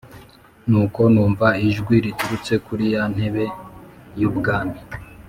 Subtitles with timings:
[0.69, 3.45] Nuko numva ijwi riturutse kuri ya ntebe
[4.19, 4.77] y’ubwami